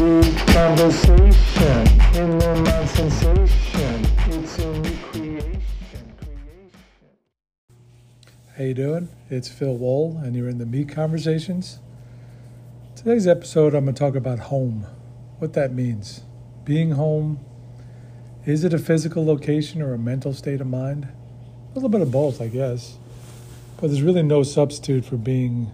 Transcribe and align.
How 0.00 0.06
you 8.60 8.72
doing? 8.72 9.10
It's 9.28 9.48
Phil 9.50 9.76
Wool, 9.76 10.18
and 10.24 10.34
you're 10.34 10.48
in 10.48 10.56
the 10.56 10.64
Meat 10.64 10.88
Conversations. 10.88 11.80
Today's 12.96 13.26
episode, 13.26 13.74
I'm 13.74 13.84
going 13.84 13.94
to 13.94 13.98
talk 13.98 14.14
about 14.14 14.38
home, 14.38 14.86
what 15.38 15.52
that 15.52 15.74
means. 15.74 16.22
Being 16.64 16.92
home, 16.92 17.40
is 18.46 18.64
it 18.64 18.72
a 18.72 18.78
physical 18.78 19.26
location 19.26 19.82
or 19.82 19.92
a 19.92 19.98
mental 19.98 20.32
state 20.32 20.62
of 20.62 20.66
mind? 20.66 21.08
A 21.72 21.74
little 21.74 21.90
bit 21.90 22.00
of 22.00 22.10
both, 22.10 22.40
I 22.40 22.48
guess. 22.48 22.96
But 23.78 23.88
there's 23.88 24.00
really 24.00 24.22
no 24.22 24.44
substitute 24.44 25.04
for 25.04 25.18
being 25.18 25.70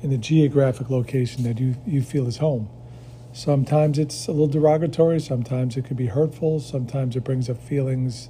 in 0.00 0.12
a 0.12 0.18
geographic 0.18 0.90
location 0.90 1.42
that 1.42 1.58
you, 1.58 1.74
you 1.84 2.02
feel 2.02 2.28
is 2.28 2.36
home. 2.36 2.70
Sometimes 3.32 3.98
it's 3.98 4.28
a 4.28 4.30
little 4.30 4.46
derogatory, 4.46 5.18
sometimes 5.18 5.76
it 5.76 5.86
could 5.86 5.96
be 5.96 6.06
hurtful, 6.06 6.60
sometimes 6.60 7.16
it 7.16 7.24
brings 7.24 7.48
up 7.48 7.60
feelings 7.62 8.28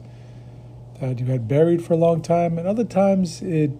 that 1.01 1.19
you 1.19 1.27
had 1.27 1.49
buried 1.49 1.85
for 1.85 1.95
a 1.95 1.97
long 1.97 2.23
time, 2.23 2.57
and 2.57 2.69
other 2.69 2.85
times 2.85 3.43
it 3.43 3.73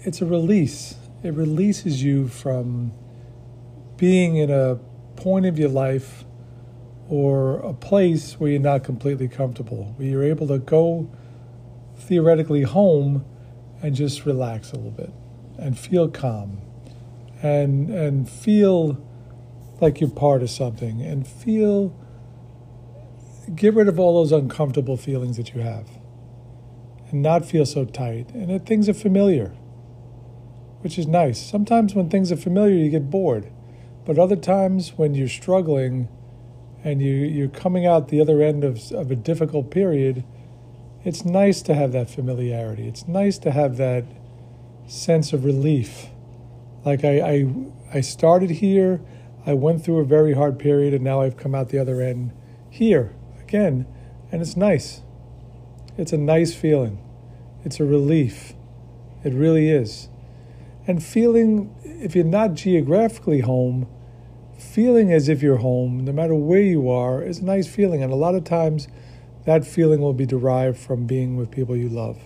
it's 0.00 0.20
a 0.20 0.26
release. 0.26 0.96
It 1.22 1.34
releases 1.34 2.02
you 2.02 2.28
from 2.28 2.92
being 3.96 4.36
in 4.36 4.50
a 4.50 4.76
point 5.16 5.46
of 5.46 5.58
your 5.58 5.68
life 5.68 6.24
or 7.08 7.58
a 7.60 7.72
place 7.72 8.40
where 8.40 8.50
you're 8.50 8.60
not 8.60 8.82
completely 8.82 9.28
comfortable, 9.28 9.94
where 9.96 10.08
you're 10.08 10.24
able 10.24 10.46
to 10.48 10.58
go 10.58 11.10
theoretically 11.96 12.62
home 12.62 13.24
and 13.82 13.94
just 13.94 14.24
relax 14.24 14.72
a 14.72 14.76
little 14.76 14.90
bit 14.90 15.12
and 15.58 15.78
feel 15.78 16.08
calm 16.08 16.60
and 17.42 17.90
and 17.90 18.28
feel 18.28 18.98
like 19.80 20.00
you're 20.00 20.10
part 20.10 20.42
of 20.42 20.50
something 20.50 21.02
and 21.02 21.26
feel 21.26 21.94
get 23.54 23.74
rid 23.74 23.88
of 23.88 23.98
all 23.98 24.14
those 24.14 24.32
uncomfortable 24.32 24.96
feelings 24.96 25.36
that 25.36 25.54
you 25.54 25.60
have 25.60 25.88
and 27.10 27.22
not 27.22 27.44
feel 27.44 27.66
so 27.66 27.84
tight. 27.84 28.30
And 28.32 28.50
that 28.50 28.66
things 28.66 28.88
are 28.88 28.94
familiar 28.94 29.54
which 30.80 30.98
is 30.98 31.06
nice. 31.06 31.40
Sometimes 31.40 31.94
when 31.94 32.10
things 32.10 32.30
are 32.30 32.36
familiar 32.36 32.76
you 32.76 32.90
get 32.90 33.10
bored. 33.10 33.50
But 34.04 34.18
other 34.18 34.36
times 34.36 34.92
when 34.98 35.14
you're 35.14 35.28
struggling 35.28 36.08
and 36.82 37.00
you, 37.00 37.14
you're 37.14 37.48
coming 37.48 37.86
out 37.86 38.08
the 38.08 38.20
other 38.20 38.42
end 38.42 38.64
of, 38.64 38.92
of 38.92 39.10
a 39.10 39.16
difficult 39.16 39.70
period 39.70 40.24
it's 41.04 41.24
nice 41.24 41.60
to 41.62 41.74
have 41.74 41.92
that 41.92 42.08
familiarity. 42.08 42.88
It's 42.88 43.06
nice 43.06 43.36
to 43.38 43.50
have 43.50 43.76
that 43.76 44.04
sense 44.86 45.34
of 45.34 45.44
relief. 45.44 46.06
Like 46.84 47.04
I, 47.04 47.20
I, 47.20 47.54
I 47.92 48.00
started 48.00 48.50
here, 48.50 49.02
I 49.46 49.54
went 49.54 49.84
through 49.84 49.98
a 49.98 50.04
very 50.04 50.34
hard 50.34 50.58
period, 50.58 50.94
and 50.94 51.04
now 51.04 51.20
I've 51.20 51.36
come 51.36 51.54
out 51.54 51.68
the 51.68 51.78
other 51.78 52.00
end 52.00 52.32
here 52.70 53.14
again, 53.40 53.86
and 54.32 54.40
it's 54.40 54.56
nice. 54.56 55.02
It's 55.96 56.12
a 56.12 56.18
nice 56.18 56.54
feeling. 56.54 56.98
It's 57.64 57.78
a 57.78 57.84
relief. 57.84 58.54
It 59.22 59.32
really 59.32 59.70
is. 59.70 60.08
And 60.86 61.02
feeling, 61.02 61.74
if 61.84 62.14
you're 62.14 62.24
not 62.24 62.54
geographically 62.54 63.40
home, 63.40 63.86
feeling 64.58 65.12
as 65.12 65.28
if 65.28 65.42
you're 65.42 65.58
home, 65.58 66.04
no 66.04 66.12
matter 66.12 66.34
where 66.34 66.60
you 66.60 66.90
are, 66.90 67.22
is 67.22 67.38
a 67.38 67.44
nice 67.44 67.66
feeling. 67.66 68.02
And 68.02 68.12
a 68.12 68.16
lot 68.16 68.34
of 68.34 68.44
times, 68.44 68.88
that 69.44 69.66
feeling 69.66 70.00
will 70.00 70.14
be 70.14 70.26
derived 70.26 70.78
from 70.78 71.06
being 71.06 71.36
with 71.36 71.50
people 71.50 71.76
you 71.76 71.88
love 71.88 72.18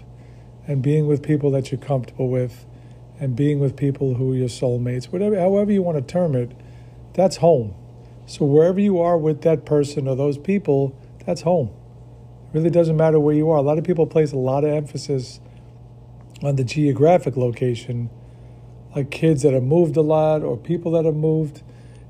and 0.67 0.83
being 0.83 1.07
with 1.07 1.23
people 1.23 1.51
that 1.51 1.73
you're 1.73 1.81
comfortable 1.81 2.29
with 2.29 2.65
and 3.19 3.35
being 3.35 3.59
with 3.59 3.77
people 3.77 4.15
who 4.15 4.33
are 4.33 4.37
your 4.37 4.49
soulmates, 4.49 5.07
whatever, 5.07 5.39
however 5.39 5.73
you 5.73 5.83
want 5.83 5.99
to 5.99 6.13
term 6.13 6.37
it, 6.37 6.53
that's 7.19 7.39
home. 7.39 7.75
So 8.27 8.45
wherever 8.45 8.79
you 8.79 9.01
are 9.01 9.19
with 9.19 9.43
that 9.43 9.65
person 9.65 10.07
or 10.07 10.15
those 10.15 10.39
people, 10.39 10.97
that's 11.27 11.41
home. 11.41 11.71
It 12.45 12.57
really 12.57 12.71
doesn't 12.71 12.97
matter 12.97 13.19
where 13.19 13.35
you 13.35 13.51
are. 13.51 13.57
A 13.57 13.63
lot 13.63 13.77
of 13.77 13.83
people 13.83 14.07
place 14.07 14.31
a 14.31 14.37
lot 14.37 14.63
of 14.63 14.71
emphasis 14.71 15.41
on 16.45 16.55
the 16.55 16.63
geographic 16.63 17.37
location, 17.37 18.09
like 18.95 19.11
kids 19.11 19.43
that 19.43 19.53
have 19.53 19.65
moved 19.65 19.97
a 19.97 20.01
lot 20.01 20.43
or 20.43 20.57
people 20.57 20.93
that 20.93 21.05
have 21.05 21.17
moved. 21.17 21.63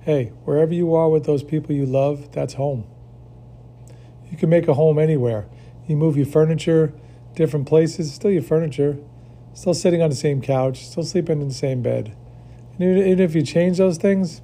Hey, 0.02 0.26
wherever 0.44 0.74
you 0.74 0.94
are 0.94 1.08
with 1.08 1.24
those 1.24 1.42
people 1.42 1.74
you 1.74 1.86
love, 1.86 2.30
that's 2.32 2.54
home. 2.54 2.84
You 4.30 4.36
can 4.36 4.50
make 4.50 4.68
a 4.68 4.74
home 4.74 4.98
anywhere. 4.98 5.46
You 5.86 5.96
move 5.96 6.18
your 6.18 6.26
furniture 6.26 6.92
different 7.34 7.66
places, 7.66 8.12
still 8.12 8.32
your 8.32 8.42
furniture, 8.42 8.98
still 9.54 9.72
sitting 9.72 10.02
on 10.02 10.10
the 10.10 10.16
same 10.16 10.42
couch, 10.42 10.86
still 10.86 11.04
sleeping 11.04 11.40
in 11.40 11.48
the 11.48 11.54
same 11.54 11.80
bed. 11.80 12.14
And 12.78 12.98
even 12.98 13.20
if 13.20 13.34
you 13.34 13.42
change 13.42 13.78
those 13.78 13.96
things, 13.96 14.42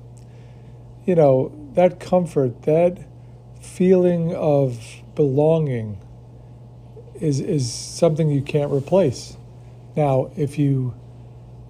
you 1.05 1.15
know, 1.15 1.53
that 1.75 2.01
comfort, 2.01 2.63
that 2.63 2.99
feeling 3.61 4.35
of 4.35 5.03
belonging 5.15 6.01
is 7.21 7.41
is 7.41 7.73
something 7.73 8.29
you 8.29 8.43
can't 8.43 8.73
replace. 8.73 9.37
Now, 9.97 10.31
if 10.37 10.59
you 10.59 10.95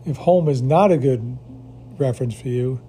if 0.04 0.16
home 0.18 0.48
is 0.48 0.62
not 0.62 0.92
a 0.92 0.98
good 0.98 1.38
reference 1.98 2.40
for 2.40 2.48
you, 2.48 2.80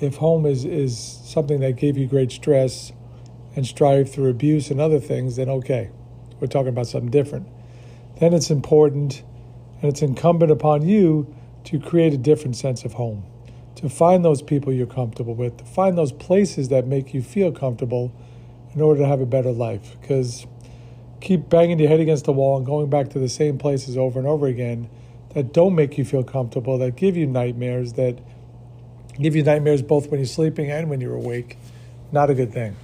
if 0.00 0.16
home 0.16 0.46
is, 0.46 0.64
is 0.64 0.98
something 1.24 1.60
that 1.60 1.76
gave 1.76 1.96
you 1.96 2.06
great 2.06 2.30
stress 2.30 2.92
and 3.56 3.66
strive 3.66 4.10
through 4.10 4.28
abuse 4.28 4.70
and 4.70 4.80
other 4.80 5.00
things, 5.00 5.36
then 5.36 5.48
okay. 5.48 5.90
We're 6.40 6.48
talking 6.48 6.68
about 6.68 6.86
something 6.86 7.10
different 7.10 7.48
then 8.18 8.32
it's 8.32 8.50
important 8.50 9.22
and 9.80 9.90
it's 9.90 10.02
incumbent 10.02 10.50
upon 10.50 10.86
you 10.86 11.34
to 11.64 11.80
create 11.80 12.12
a 12.12 12.18
different 12.18 12.56
sense 12.56 12.84
of 12.84 12.94
home, 12.94 13.24
to 13.84 13.94
find 13.94 14.24
those 14.24 14.42
people 14.42 14.72
you're 14.72 14.86
comfortable 14.86 15.34
with, 15.34 15.56
to 15.58 15.64
find 15.64 15.96
those 15.96 16.12
places 16.12 16.68
that 16.68 16.86
make 16.86 17.14
you 17.14 17.22
feel 17.22 17.52
comfortable 17.52 18.12
in 18.74 18.80
order 18.80 19.00
to 19.00 19.06
have 19.06 19.20
a 19.20 19.26
better 19.26 19.52
life. 19.52 19.96
Because 20.00 20.46
keep 21.20 21.48
banging 21.48 21.78
your 21.78 21.88
head 21.88 22.00
against 22.00 22.24
the 22.24 22.32
wall 22.32 22.56
and 22.56 22.66
going 22.66 22.90
back 22.90 23.08
to 23.10 23.18
the 23.18 23.28
same 23.28 23.58
places 23.58 23.96
over 23.96 24.18
and 24.18 24.28
over 24.28 24.46
again 24.46 24.88
that 25.34 25.52
don't 25.52 25.74
make 25.74 25.96
you 25.98 26.04
feel 26.04 26.24
comfortable, 26.24 26.78
that 26.78 26.96
give 26.96 27.16
you 27.16 27.26
nightmares, 27.26 27.94
that 27.94 28.18
give 29.20 29.34
you 29.34 29.42
nightmares 29.42 29.82
both 29.82 30.10
when 30.10 30.20
you're 30.20 30.26
sleeping 30.26 30.70
and 30.70 30.90
when 30.90 31.00
you're 31.00 31.14
awake, 31.14 31.58
not 32.12 32.30
a 32.30 32.34
good 32.34 32.52
thing. 32.52 32.76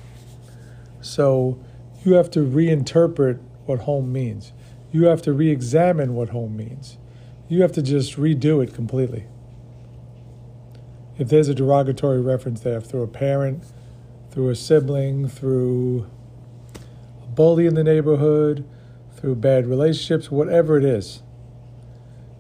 So 1.01 1.59
you 2.05 2.15
have 2.15 2.31
to 2.33 2.41
reinterpret 2.41 3.41
what 3.67 3.81
home 3.81 4.13
means 4.13 4.53
you 4.93 5.05
have 5.05 5.23
to 5.23 5.33
re 5.33 5.51
examine 5.51 6.15
what 6.15 6.31
home 6.31 6.57
means. 6.57 6.99
You 7.49 7.63
have 7.63 7.73
to 7.73 7.83
just 7.83 8.17
redo 8.17 8.63
it 8.63 8.75
completely. 8.75 9.27
If 11.21 11.29
there's 11.29 11.51
a 11.51 11.55
derogatory 11.55 12.23
reference 12.23 12.61
there 12.61 12.81
through 12.81 13.03
a 13.03 13.07
parent, 13.07 13.63
through 14.31 14.49
a 14.49 14.57
sibling, 14.57 15.29
through 15.29 16.09
a 17.23 17.27
bully 17.27 17.67
in 17.67 17.75
the 17.75 17.85
neighborhood, 17.85 18.67
through 19.17 19.35
bad 19.35 19.67
relationships, 19.67 20.31
whatever 20.31 20.79
it 20.79 20.85
is, 20.85 21.23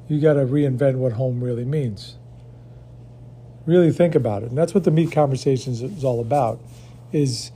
you 0.08 0.18
got 0.18 0.32
to 0.32 0.46
reinvent 0.46 0.96
what 0.96 1.12
home 1.12 1.44
really 1.44 1.66
means. 1.66 2.16
Really 3.66 3.92
think 3.92 4.14
about 4.14 4.44
it. 4.44 4.48
And 4.48 4.56
that's 4.56 4.72
what 4.72 4.84
the 4.84 4.90
meat 4.90 5.12
conversations 5.12 5.82
is 5.82 6.02
all 6.02 6.18
about 6.18 6.58
is 7.12 7.50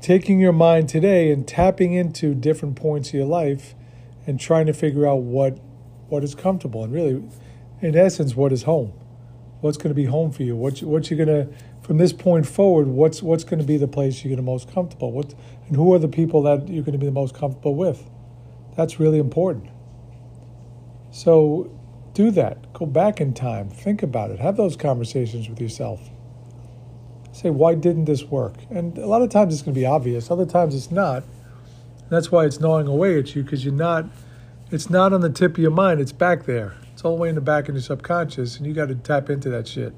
taking 0.00 0.40
your 0.40 0.52
mind 0.52 0.88
today 0.88 1.30
and 1.30 1.46
tapping 1.46 1.92
into 1.92 2.34
different 2.34 2.76
points 2.76 3.10
of 3.10 3.14
your 3.16 3.26
life 3.26 3.74
and 4.26 4.40
trying 4.40 4.64
to 4.64 4.72
figure 4.72 5.06
out 5.06 5.16
what 5.20 5.58
what 6.08 6.24
is 6.24 6.34
comfortable 6.34 6.82
and 6.82 6.94
really, 6.94 7.22
in 7.82 7.94
essence, 7.94 8.34
what 8.34 8.52
is 8.52 8.62
home. 8.62 8.94
What's 9.62 9.78
going 9.78 9.88
to 9.88 9.94
be 9.94 10.04
home 10.04 10.32
for 10.32 10.42
you? 10.42 10.54
What 10.54 10.82
what 10.82 11.08
you're 11.08 11.24
going 11.24 11.46
to 11.46 11.54
from 11.82 11.96
this 11.96 12.12
point 12.12 12.46
forward? 12.46 12.88
What's 12.88 13.22
what's 13.22 13.44
going 13.44 13.60
to 13.60 13.64
be 13.64 13.76
the 13.76 13.88
place 13.88 14.22
you're 14.22 14.28
going 14.30 14.44
to 14.44 14.50
most 14.50 14.70
comfortable? 14.70 15.12
What 15.12 15.34
and 15.66 15.76
who 15.76 15.94
are 15.94 15.98
the 15.98 16.08
people 16.08 16.42
that 16.42 16.68
you're 16.68 16.82
going 16.82 16.92
to 16.92 16.98
be 16.98 17.06
the 17.06 17.12
most 17.12 17.34
comfortable 17.34 17.74
with? 17.74 18.04
That's 18.76 19.00
really 19.00 19.18
important. 19.18 19.70
So 21.12 21.70
do 22.14 22.30
that. 22.32 22.72
Go 22.72 22.86
back 22.86 23.20
in 23.20 23.34
time. 23.34 23.68
Think 23.68 24.02
about 24.02 24.30
it. 24.30 24.40
Have 24.40 24.56
those 24.56 24.76
conversations 24.76 25.48
with 25.48 25.60
yourself. 25.60 26.10
Say, 27.32 27.50
why 27.50 27.74
didn't 27.74 28.06
this 28.06 28.24
work? 28.24 28.54
And 28.70 28.98
a 28.98 29.06
lot 29.06 29.22
of 29.22 29.30
times 29.30 29.54
it's 29.54 29.62
going 29.62 29.74
to 29.74 29.80
be 29.80 29.86
obvious. 29.86 30.30
Other 30.30 30.44
times 30.44 30.74
it's 30.74 30.90
not. 30.90 31.24
That's 32.10 32.30
why 32.30 32.44
it's 32.44 32.60
gnawing 32.60 32.86
away 32.86 33.18
at 33.18 33.34
you 33.34 33.42
because 33.42 33.64
you're 33.64 33.72
not, 33.72 34.06
it's 34.70 34.90
not 34.90 35.12
on 35.12 35.22
the 35.22 35.30
tip 35.30 35.52
of 35.52 35.58
your 35.58 35.70
mind. 35.70 36.00
It's 36.00 36.12
back 36.12 36.44
there. 36.44 36.74
It's 37.02 37.06
all 37.06 37.16
the 37.16 37.22
way 37.22 37.30
in 37.30 37.34
the 37.34 37.40
back 37.40 37.68
of 37.68 37.74
your 37.74 37.82
subconscious, 37.82 38.58
and 38.58 38.64
you 38.64 38.72
got 38.72 38.86
to 38.86 38.94
tap 38.94 39.28
into 39.28 39.50
that 39.50 39.66
shit 39.66 39.92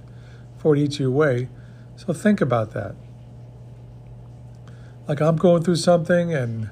before 0.54 0.74
it 0.74 0.80
eats 0.80 0.98
you 0.98 1.08
away. 1.08 1.50
So 1.96 2.14
think 2.14 2.40
about 2.40 2.72
that. 2.72 2.96
Like 5.06 5.20
I'm 5.20 5.36
going 5.36 5.62
through 5.62 5.76
something 5.76 6.32
and 6.32 6.70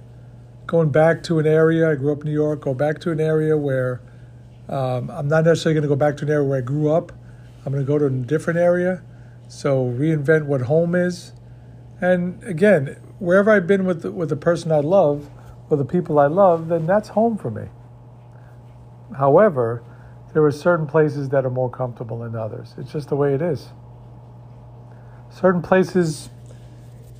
going 0.66 0.88
back 0.88 1.22
to 1.24 1.38
an 1.38 1.46
area. 1.46 1.90
I 1.90 1.96
grew 1.96 2.12
up 2.12 2.20
in 2.20 2.28
New 2.28 2.32
York. 2.32 2.62
Go 2.62 2.72
back 2.72 2.98
to 3.00 3.10
an 3.10 3.20
area 3.20 3.58
where 3.58 4.00
um, 4.70 5.10
I'm 5.10 5.28
not 5.28 5.44
necessarily 5.44 5.74
going 5.74 5.82
to 5.82 5.88
go 5.88 5.96
back 5.96 6.16
to 6.16 6.24
an 6.24 6.30
area 6.30 6.48
where 6.48 6.56
I 6.56 6.62
grew 6.62 6.90
up. 6.90 7.12
I'm 7.66 7.72
going 7.74 7.84
to 7.84 7.86
go 7.86 7.98
to 7.98 8.06
a 8.06 8.10
different 8.10 8.58
area. 8.58 9.02
So 9.48 9.84
reinvent 9.84 10.46
what 10.46 10.62
home 10.62 10.94
is. 10.94 11.32
And 12.00 12.42
again, 12.44 12.96
wherever 13.18 13.50
I've 13.50 13.66
been 13.66 13.84
with 13.84 14.00
the, 14.00 14.10
with 14.10 14.30
the 14.30 14.36
person 14.36 14.72
I 14.72 14.80
love, 14.80 15.28
or 15.68 15.76
the 15.76 15.84
people 15.84 16.18
I 16.18 16.28
love, 16.28 16.68
then 16.68 16.86
that's 16.86 17.10
home 17.10 17.36
for 17.36 17.50
me. 17.50 17.68
However, 19.18 19.84
there 20.32 20.44
are 20.44 20.52
certain 20.52 20.86
places 20.86 21.28
that 21.30 21.44
are 21.44 21.50
more 21.50 21.70
comfortable 21.70 22.20
than 22.20 22.34
others. 22.34 22.74
It's 22.78 22.92
just 22.92 23.08
the 23.08 23.16
way 23.16 23.34
it 23.34 23.42
is. 23.42 23.68
certain 25.30 25.62
places. 25.62 26.30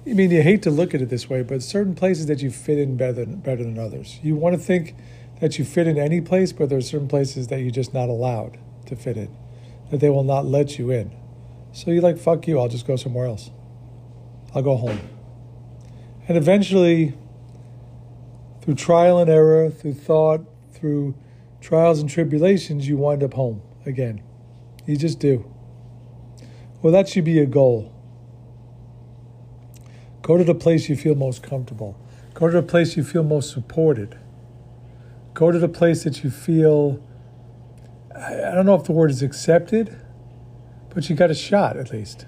I 0.06 0.14
mean, 0.14 0.31
you 0.31 0.43
hate 0.43 0.62
to 0.62 0.70
look 0.70 0.94
at 0.94 1.03
it 1.03 1.09
this 1.09 1.31
way, 1.31 1.43
but 1.43 1.62
certain 1.62 1.94
places 1.94 2.26
that 2.26 2.43
you 2.43 2.50
fit 2.50 2.79
in 2.79 2.97
better 2.97 3.12
than, 3.12 3.37
better 3.37 3.62
than 3.62 3.79
others. 3.79 4.19
You 4.23 4.37
want 4.37 4.55
to 4.56 4.61
think 4.61 4.94
that 5.41 5.59
you 5.59 5.64
fit 5.64 5.87
in 5.87 5.99
any 5.99 6.20
place, 6.20 6.53
but 6.53 6.69
there 6.69 6.79
are 6.79 6.82
certain 6.82 7.09
places 7.09 7.49
that 7.49 7.61
you're 7.61 7.70
just 7.70 7.94
not 7.94 8.09
allowed 8.09 8.59
to 8.87 8.97
fit 8.97 9.17
in, 9.17 9.35
that 9.91 10.00
they 10.00 10.11
will 10.11 10.25
not 10.25 10.44
let 10.44 10.79
you 10.79 10.91
in. 10.91 11.12
So 11.73 11.91
you're 11.91 12.03
like, 12.03 12.19
fuck 12.19 12.47
you, 12.47 12.59
I'll 12.59 12.69
just 12.69 12.87
go 12.87 12.97
somewhere 12.97 13.26
else. 13.26 13.50
I'll 14.55 14.62
go 14.62 14.76
home. 14.76 15.00
And 16.29 16.37
eventually, 16.37 17.14
through 18.61 18.75
trial 18.75 19.19
and 19.19 19.31
error, 19.31 19.70
through 19.70 19.94
thought, 19.94 20.43
through 20.73 21.14
trials 21.62 22.00
and 22.00 22.11
tribulations, 22.11 22.88
you 22.88 22.97
wind 22.97 23.23
up 23.23 23.35
home 23.35 23.62
again. 23.87 24.20
You 24.85 24.97
just 24.97 25.20
do. 25.20 25.50
Well, 26.82 26.93
that 26.93 27.09
should 27.09 27.25
be 27.25 27.38
a 27.38 27.47
goal. 27.47 27.94
Go 30.23 30.37
to 30.37 30.44
the 30.44 30.56
place 30.56 30.88
you 30.88 30.97
feel 30.97 31.14
most 31.14 31.43
comfortable. 31.43 31.97
Go 32.35 32.49
to 32.49 32.53
the 32.53 32.62
place 32.62 32.97
you 32.97 33.05
feel 33.05 33.23
most 33.23 33.53
supported. 33.53 34.19
Go 35.35 35.53
to 35.53 35.59
the 35.59 35.69
place 35.69 36.03
that 36.03 36.25
you 36.25 36.31
feel, 36.31 37.03
I 38.14 38.50
don't 38.55 38.67
know 38.67 38.75
if 38.75 38.85
the 38.85 38.93
word 38.93 39.11
is 39.11 39.23
accepted, 39.23 39.97
but 40.93 41.09
you 41.09 41.14
got 41.14 41.31
a 41.31 41.35
shot 41.35 41.76
at 41.76 41.93
least. 41.93 42.26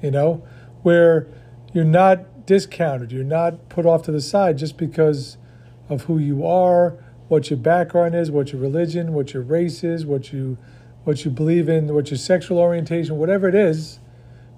You 0.00 0.12
know, 0.12 0.46
where 0.82 1.26
you're 1.72 1.84
not 1.84 2.46
discounted, 2.46 3.10
you're 3.10 3.24
not 3.24 3.68
put 3.68 3.84
off 3.84 4.02
to 4.02 4.12
the 4.12 4.20
side 4.20 4.58
just 4.58 4.76
because 4.76 5.38
of 5.88 6.04
who 6.04 6.18
you 6.18 6.46
are, 6.46 7.03
what 7.28 7.50
your 7.50 7.58
background 7.58 8.14
is, 8.14 8.30
what 8.30 8.52
your 8.52 8.60
religion, 8.60 9.12
what 9.12 9.32
your 9.32 9.42
race 9.42 9.82
is, 9.82 10.04
what 10.04 10.32
you 10.32 10.58
what 11.04 11.24
you 11.24 11.30
believe 11.30 11.68
in, 11.68 11.92
what 11.94 12.10
your 12.10 12.16
sexual 12.16 12.58
orientation, 12.58 13.18
whatever 13.18 13.46
it 13.48 13.54
is, 13.54 13.98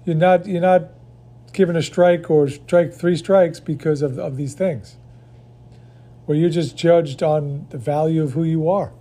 you're 0.05 0.15
not 0.15 0.45
you're 0.45 0.61
not 0.61 0.89
given 1.53 1.75
a 1.75 1.81
strike 1.81 2.29
or 2.29 2.47
strike 2.47 2.93
three 2.93 3.15
strikes 3.15 3.59
because 3.59 4.01
of, 4.01 4.17
of 4.17 4.37
these 4.37 4.53
things. 4.53 4.97
Where 6.25 6.37
you're 6.37 6.49
just 6.49 6.75
judged 6.77 7.23
on 7.23 7.67
the 7.69 7.77
value 7.77 8.21
of 8.21 8.33
who 8.33 8.43
you 8.43 8.69
are 8.69 8.91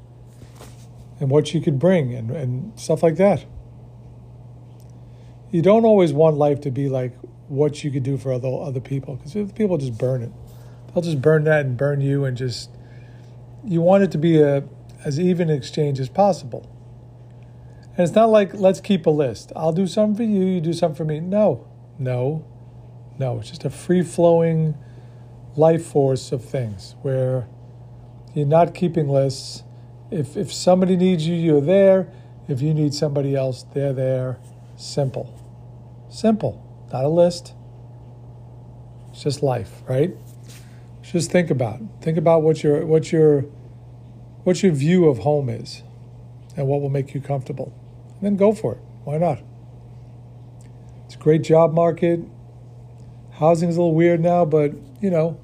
and 1.19 1.31
what 1.31 1.53
you 1.55 1.61
could 1.61 1.79
bring 1.79 2.15
and, 2.15 2.31
and 2.31 2.79
stuff 2.79 3.03
like 3.03 3.17
that. 3.17 3.45
You 5.51 5.63
don't 5.63 5.85
always 5.85 6.13
want 6.13 6.37
life 6.37 6.61
to 6.63 6.71
be 6.71 6.89
like 6.89 7.17
what 7.49 7.83
you 7.83 7.91
could 7.91 8.03
do 8.03 8.17
for 8.17 8.33
other 8.33 8.49
other 8.49 8.81
people 8.81 9.17
because 9.17 9.53
people 9.53 9.79
just 9.79 9.99
burn 9.99 10.23
it. 10.23 10.33
They'll 10.93 11.03
just 11.03 11.21
burn 11.21 11.45
that 11.45 11.67
and 11.67 11.77
burn 11.77 12.01
you 12.01 12.25
and 12.25 12.37
just 12.37 12.71
you 13.67 13.81
want 13.81 14.05
it 14.05 14.11
to 14.13 14.19
be 14.19 14.41
a 14.41 14.65
as 15.05 15.21
even 15.21 15.51
exchange 15.51 16.01
as 16.01 16.09
possible. 16.09 16.71
And 17.97 18.07
it's 18.07 18.15
not 18.15 18.29
like 18.31 18.55
let's 18.55 18.81
keep 18.81 19.07
a 19.07 19.11
list. 19.11 19.53
I'll 19.57 19.73
do 19.73 19.87
something 19.87 20.17
for 20.17 20.23
you, 20.23 20.45
you 20.45 20.61
do 20.61 20.73
something 20.73 20.97
for 20.97 21.05
me. 21.05 21.21
No, 21.21 21.69
no, 21.99 22.45
no. 23.19 23.39
It's 23.39 23.49
just 23.49 23.65
a 23.65 23.71
free 23.71 24.03
flowing 24.03 24.77
life 25.57 25.85
force 25.87 26.33
of 26.33 26.45
things 26.45 26.95
where 27.03 27.49
you're 28.35 28.47
not 28.47 28.75
keeping 28.75 29.09
lists. 29.09 29.63
If 30.11 30.37
if 30.37 30.53
somebody 30.53 30.97
needs 30.97 31.27
you, 31.27 31.35
you're 31.35 31.61
there. 31.61 32.13
If 32.49 32.63
you 32.63 32.75
need 32.75 32.95
somebody 32.95 33.35
else, 33.35 33.65
they're 33.75 33.93
there. 33.93 34.39
Simple. 34.77 35.43
Simple. 36.09 36.63
Not 36.93 37.05
a 37.05 37.09
list. 37.09 37.55
It's 39.11 39.23
just 39.23 39.43
life, 39.43 39.83
right? 39.89 40.15
Just 41.03 41.31
think 41.31 41.51
about. 41.51 41.81
Think 42.03 42.19
about 42.19 42.43
what 42.43 42.63
your 42.63 42.85
what 42.85 43.11
your 43.11 43.47
what 44.47 44.63
your 44.63 44.71
view 44.71 45.09
of 45.09 45.19
home 45.19 45.49
is 45.49 45.83
and 46.57 46.69
what 46.69 46.81
will 46.81 46.89
make 46.89 47.13
you 47.15 47.21
comfortable. 47.21 47.77
And 48.15 48.23
then 48.23 48.37
go 48.37 48.53
for 48.53 48.75
it. 48.75 48.81
Why 49.03 49.19
not? 49.19 49.41
It's 51.05 51.17
a 51.17 51.19
great 51.19 51.43
job 51.43 51.75
market. 51.75 52.21
Housing 53.33 53.69
is 53.69 53.77
a 53.77 53.81
little 53.81 53.97
weird 53.97 54.21
now, 54.21 54.45
but 54.45 54.71
you 55.01 55.11
know, 55.11 55.41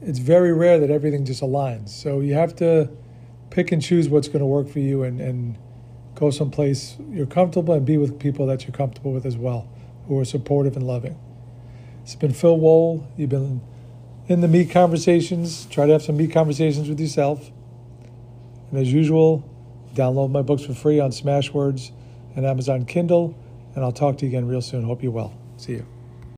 it's 0.00 0.20
very 0.20 0.52
rare 0.52 0.78
that 0.78 0.88
everything 0.88 1.24
just 1.24 1.42
aligns. 1.42 1.88
So 1.88 2.20
you 2.20 2.34
have 2.34 2.54
to 2.56 2.90
pick 3.50 3.72
and 3.72 3.82
choose 3.82 4.08
what's 4.08 4.28
going 4.28 4.38
to 4.38 4.46
work 4.46 4.68
for 4.68 4.78
you 4.78 5.02
and, 5.02 5.20
and 5.20 5.58
go 6.14 6.30
someplace 6.30 6.96
you're 7.10 7.26
comfortable 7.26 7.74
and 7.74 7.84
be 7.84 7.98
with 7.98 8.20
people 8.20 8.46
that 8.46 8.62
you're 8.62 8.76
comfortable 8.76 9.12
with 9.12 9.26
as 9.26 9.36
well, 9.36 9.68
who 10.06 10.16
are 10.20 10.24
supportive 10.24 10.76
and 10.76 10.86
loving. 10.86 11.18
It's 12.04 12.14
been 12.14 12.34
Phil 12.34 12.56
Wool. 12.56 13.10
You've 13.16 13.30
been 13.30 13.62
in 14.28 14.42
the 14.42 14.48
meet 14.48 14.70
conversations. 14.70 15.66
Try 15.66 15.86
to 15.86 15.92
have 15.92 16.02
some 16.02 16.16
meet 16.16 16.30
conversations 16.30 16.88
with 16.88 17.00
yourself. 17.00 17.50
And 18.74 18.82
as 18.82 18.92
usual, 18.92 19.48
download 19.94 20.32
my 20.32 20.42
books 20.42 20.64
for 20.64 20.74
free 20.74 20.98
on 20.98 21.12
Smashwords 21.12 21.92
and 22.34 22.44
Amazon 22.44 22.84
Kindle. 22.84 23.38
And 23.76 23.84
I'll 23.84 23.92
talk 23.92 24.18
to 24.18 24.26
you 24.26 24.30
again 24.30 24.48
real 24.48 24.62
soon. 24.62 24.82
Hope 24.82 25.00
you're 25.00 25.12
well. 25.12 25.32
See 25.58 25.74
you. 25.74 25.93